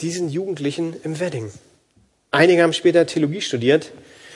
[0.00, 1.50] diesen Jugendlichen im Wedding.
[2.30, 3.92] Einige haben später Theologie studiert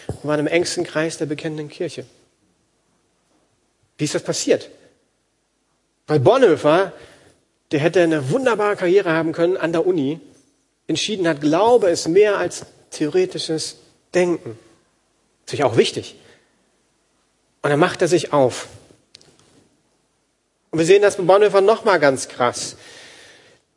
[0.08, 2.04] und waren im engsten Kreis der bekennenden Kirche.
[3.98, 4.70] Wie ist das passiert?
[6.06, 6.92] Weil Bonhoeffer,
[7.70, 10.20] der hätte eine wunderbare Karriere haben können an der Uni,
[10.90, 13.76] entschieden hat, Glaube ist mehr als theoretisches
[14.12, 14.58] Denken.
[15.46, 16.16] Natürlich auch wichtig.
[17.62, 18.66] Und dann macht er sich auf.
[20.70, 22.76] Und wir sehen das bei Bonhoeffer nochmal ganz krass.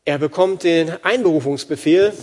[0.06, 2.14] Er bekommt den Einberufungsbefehl,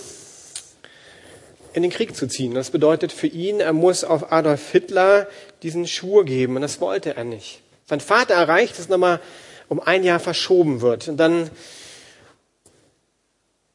[1.72, 2.55] in den Krieg zu ziehen.
[2.55, 5.29] Das bedeutet für ihn, er muss auf Adolf Hitler
[5.62, 6.57] diesen Schwur geben.
[6.57, 7.61] Und das wollte er nicht.
[7.87, 9.20] Sein Vater erreicht, dass nochmal
[9.68, 11.07] um ein Jahr verschoben wird.
[11.07, 11.48] Und dann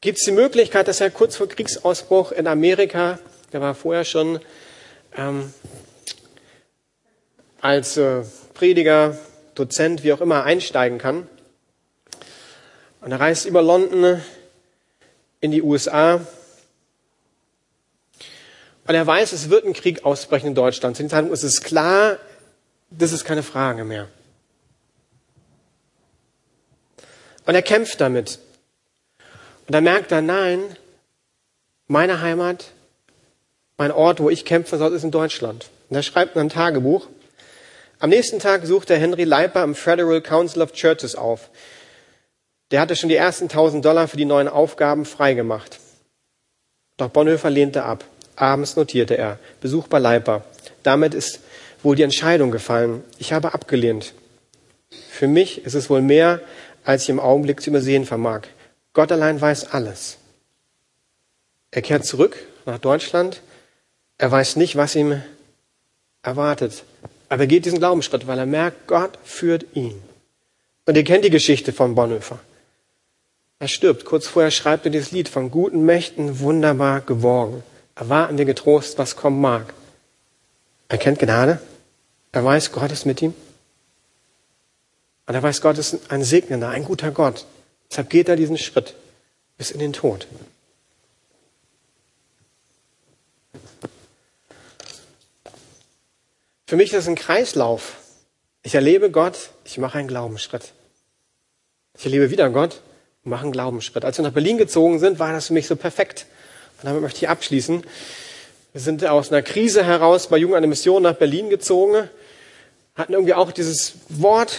[0.06, 3.18] gibt es die Möglichkeit, dass er kurz vor Kriegsausbruch in Amerika,
[3.52, 4.38] der war vorher schon
[5.16, 5.52] ähm,
[7.60, 8.22] als äh,
[8.54, 9.18] Prediger,
[9.56, 11.28] Dozent, wie auch immer, einsteigen kann.
[13.00, 14.22] Und er reist über London
[15.40, 16.24] in die USA.
[18.86, 20.96] Und er weiß, es wird ein Krieg ausbrechen in Deutschland.
[20.96, 22.18] Zu dem Zeitpunkt ist es klar,
[22.90, 24.06] das ist keine Frage mehr.
[27.44, 28.38] Und er kämpft damit.
[29.66, 30.60] Und dann merkt er, nein,
[31.88, 32.72] meine Heimat,
[33.76, 35.68] mein Ort, wo ich kämpfen soll, ist in Deutschland.
[35.88, 37.08] Und er schreibt ein Tagebuch.
[37.98, 41.50] Am nächsten Tag sucht er Henry Leiper im Federal Council of Churches auf.
[42.70, 45.78] Der hatte schon die ersten 1000 Dollar für die neuen Aufgaben freigemacht.
[46.96, 48.04] Doch Bonhoeffer lehnte ab.
[48.34, 50.44] Abends notierte er, Besuch bei Leiper.
[50.82, 51.40] Damit ist
[51.82, 53.02] wohl die Entscheidung gefallen.
[53.18, 54.12] Ich habe abgelehnt.
[55.10, 56.40] Für mich ist es wohl mehr,
[56.84, 58.42] als ich im Augenblick zu übersehen vermag.
[58.96, 60.16] Gott allein weiß alles.
[61.70, 63.42] Er kehrt zurück nach Deutschland.
[64.16, 65.22] Er weiß nicht, was ihm
[66.22, 66.82] erwartet.
[67.28, 70.00] Aber er geht diesen Glaubensschritt, weil er merkt, Gott führt ihn.
[70.86, 72.38] Und ihr kennt die Geschichte von Bonhoeffer.
[73.58, 74.06] Er stirbt.
[74.06, 77.62] Kurz vorher schreibt er dieses Lied von guten Mächten wunderbar geborgen.
[77.96, 79.74] erwarten wir getrost, was kommen mag.
[80.88, 81.60] Er kennt Gnade.
[82.32, 83.34] Er weiß, Gott ist mit ihm.
[85.26, 87.44] Und er weiß, Gott ist ein Segnender, ein guter Gott.
[87.90, 88.94] Deshalb geht er diesen Schritt
[89.58, 90.26] bis in den Tod.
[96.66, 97.96] Für mich ist es ein Kreislauf.
[98.62, 100.72] Ich erlebe Gott, ich mache einen Glaubensschritt.
[101.96, 102.80] Ich erlebe wieder Gott
[103.24, 104.04] und mache einen Glaubensschritt.
[104.04, 106.26] Als wir nach Berlin gezogen sind, war das für mich so perfekt.
[106.78, 107.84] Und damit möchte ich abschließen.
[108.72, 112.10] Wir sind aus einer Krise heraus bei Jugend an der Mission nach Berlin gezogen,
[112.94, 114.58] hatten irgendwie auch dieses Wort,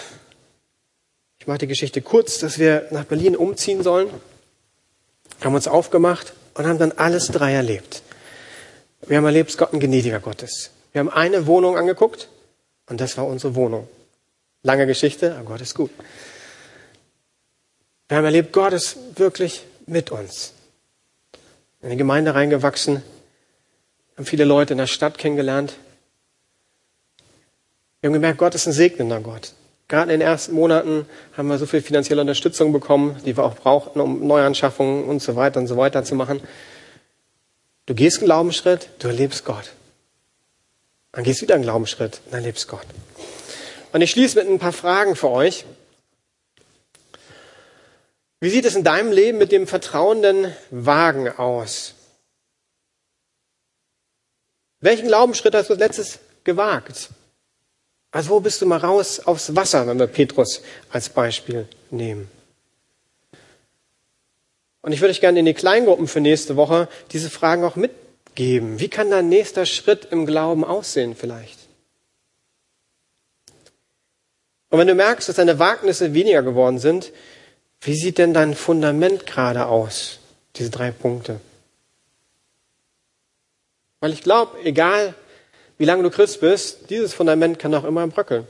[1.48, 4.10] ich mache die Geschichte kurz, dass wir nach Berlin umziehen sollen,
[5.40, 8.04] haben uns aufgemacht und haben dann alles drei erlebt.
[9.08, 10.72] Wir haben erlebt, Gott ein gnädiger Gott ist.
[10.92, 12.28] Wir haben eine Wohnung angeguckt
[12.90, 13.88] und das war unsere Wohnung.
[14.62, 15.90] Lange Geschichte, aber Gott ist gut.
[18.10, 20.52] Wir haben erlebt, Gott ist wirklich mit uns.
[21.82, 23.02] In die Gemeinde reingewachsen,
[24.18, 25.78] haben viele Leute in der Stadt kennengelernt.
[28.02, 29.54] Wir haben gemerkt, Gott ist ein segnender Gott.
[29.88, 31.08] Gerade in den ersten Monaten
[31.38, 35.36] haben wir so viel finanzielle Unterstützung bekommen, die wir auch brauchten, um Neuanschaffungen und so
[35.36, 36.42] weiter und so weiter zu machen.
[37.86, 39.72] Du gehst einen Glaubensschritt, du erlebst Gott.
[41.14, 42.86] Dann gehst du wieder einen Glaubensschritt, dann erlebst Gott.
[43.94, 45.66] Und ich schließe mit ein paar Fragen für euch.
[48.42, 51.96] Wie sieht es in deinem Leben mit dem vertrauenden Wagen aus?
[54.82, 57.10] Welchen Glaubensschritt hast du als letztes gewagt?
[58.18, 62.28] Also wo bist du mal raus aufs Wasser, wenn wir Petrus als Beispiel nehmen?
[64.82, 68.80] Und ich würde euch gerne in die Kleingruppen für nächste Woche diese Fragen auch mitgeben.
[68.80, 71.60] Wie kann dein nächster Schritt im Glauben aussehen vielleicht?
[74.72, 77.12] Und wenn du merkst, dass deine Wagnisse weniger geworden sind,
[77.82, 80.18] wie sieht denn dein Fundament gerade aus?
[80.56, 81.40] Diese drei Punkte.
[84.00, 85.14] Weil ich glaube, egal
[85.78, 88.42] wie lange du Christ bist, dieses Fundament kann auch immer bröckeln.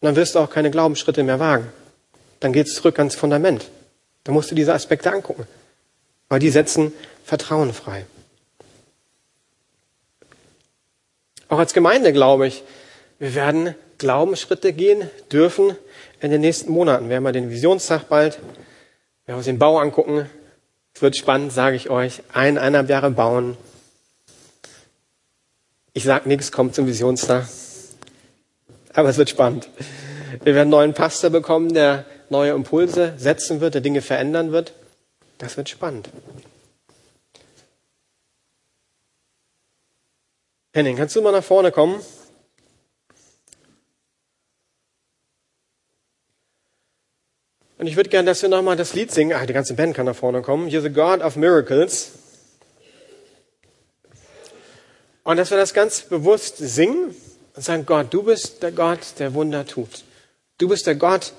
[0.00, 1.68] Und dann wirst du auch keine Glaubensschritte mehr wagen.
[2.40, 3.70] Dann geht es zurück ans Fundament.
[4.24, 5.46] Dann musst du diese Aspekte angucken.
[6.28, 6.92] Weil die setzen
[7.24, 8.04] Vertrauen frei.
[11.48, 12.62] Auch als Gemeinde glaube ich,
[13.18, 15.76] wir werden Glaubensschritte gehen dürfen
[16.20, 17.08] in den nächsten Monaten.
[17.08, 18.38] Wir haben ja den Visionstag bald.
[19.24, 20.28] Wir werden uns den Bau angucken.
[20.94, 22.22] Es wird spannend, sage ich euch.
[22.32, 23.56] Eineinhalb Jahre bauen.
[25.96, 27.48] Ich sage nichts, kommt zum Visionstag.
[28.92, 29.70] Aber es wird spannend.
[30.44, 34.74] Wir werden einen neuen Pastor bekommen, der neue Impulse setzen wird, der Dinge verändern wird.
[35.38, 36.10] Das wird spannend.
[40.74, 41.98] Henning, kannst du mal nach vorne kommen?
[47.78, 49.34] Und ich würde gerne, dass wir nochmal das Lied singen.
[49.34, 50.68] Ah, die ganze Band kann nach vorne kommen.
[50.68, 52.25] You're the God of Miracles.
[55.26, 57.12] Und dass wir das ganz bewusst singen
[57.56, 60.04] und sagen, Gott, du bist der Gott, der Wunder tut.
[60.56, 61.32] Du bist der Gott,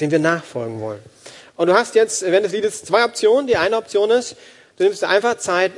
[0.00, 1.02] dem wir nachfolgen wollen.
[1.56, 3.46] Und du hast jetzt während des Liedes zwei Optionen.
[3.46, 4.36] Die eine Option ist,
[4.78, 5.72] du nimmst einfach Zeit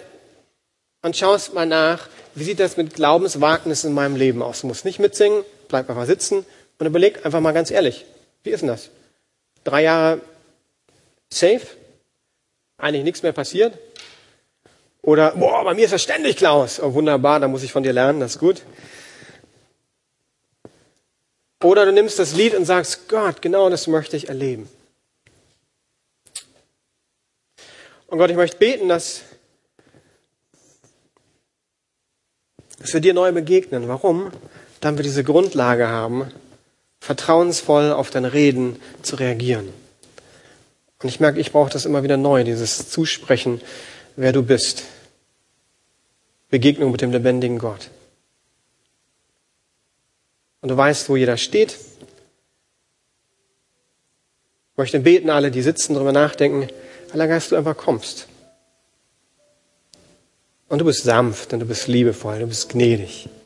[1.03, 4.61] und schaust mal nach, wie sieht das mit Glaubenswagnis in meinem Leben aus.
[4.61, 6.47] Du musst nicht mitsingen, bleib einfach sitzen
[6.79, 8.05] und überleg einfach mal ganz ehrlich,
[8.45, 8.91] wie ist denn das?
[9.65, 10.21] Drei Jahre
[11.33, 11.67] safe,
[12.79, 13.77] eigentlich nichts mehr passiert,
[15.05, 16.81] oder, boah, bei mir ist das ständig Klaus.
[16.81, 18.63] Oh, wunderbar, da muss ich von dir lernen, das ist gut.
[21.63, 24.67] Oder du nimmst das Lied und sagst, Gott, genau das möchte ich erleben.
[28.07, 29.23] Und Gott, ich möchte beten, dass,
[32.79, 33.89] dass wir dir neu begegnen.
[33.89, 34.31] Warum?
[34.81, 36.31] Damit wir diese Grundlage haben,
[37.01, 39.69] vertrauensvoll auf dein Reden zu reagieren.
[41.03, 43.61] Und ich merke, ich brauche das immer wieder neu, dieses Zusprechen,
[44.17, 44.85] wer du bist.
[46.55, 47.91] Begegnung mit dem lebendigen Gott.
[50.61, 51.73] Und du weißt, wo jeder steht.
[54.71, 56.69] Ich möchte beten, alle, die sitzen, darüber nachdenken,
[57.09, 58.29] Heiliger Geist, du einfach kommst.
[60.69, 63.29] Und du bist sanft und du bist liebevoll, du bist gnädig.